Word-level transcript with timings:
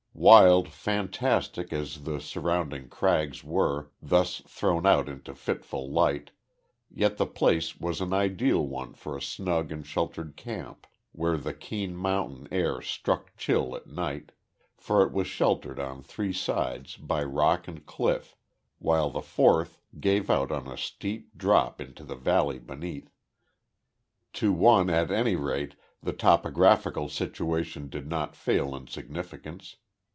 Wild, 0.13 0.69
fantastic, 0.69 1.73
as 1.73 2.03
the 2.03 2.19
surrounding 2.21 2.89
crags 2.89 3.43
were, 3.43 3.89
thus 4.03 4.43
thrown 4.45 4.85
out 4.85 5.09
into 5.09 5.33
fitful 5.33 5.89
light, 5.89 6.29
yet 6.91 7.17
the 7.17 7.25
place 7.25 7.79
was 7.79 8.01
an 8.01 8.13
ideal 8.13 8.63
one 8.63 8.93
for 8.93 9.17
a 9.17 9.21
snug 9.21 9.71
and 9.71 9.87
sheltered 9.87 10.35
camp, 10.35 10.85
where 11.11 11.37
the 11.37 11.55
keen 11.55 11.95
mountain 11.95 12.47
air 12.51 12.83
struck 12.83 13.35
chill 13.35 13.75
at 13.75 13.87
night, 13.87 14.31
for 14.77 15.01
it 15.01 15.11
was 15.11 15.25
sheltered 15.25 15.79
on 15.79 16.03
three 16.03 16.33
sides 16.33 16.97
by 16.97 17.23
rock 17.23 17.67
and 17.67 17.87
cliff, 17.87 18.35
while 18.77 19.09
the 19.09 19.23
fourth 19.23 19.79
gave 19.99 20.29
out 20.29 20.51
on 20.51 20.67
a 20.67 20.77
steep 20.77 21.35
drop 21.35 21.81
into 21.81 22.03
the 22.03 22.15
valley 22.15 22.59
beneath. 22.59 23.09
To 24.33 24.53
one, 24.53 24.87
at 24.87 25.09
any 25.09 25.35
rate, 25.35 25.73
the 26.03 26.13
topographical 26.13 27.09
situation 27.09 27.89
did 27.89 28.07
not 28.07 28.35
fail 28.35 28.75
in 28.75 28.85
significance. 28.85 29.77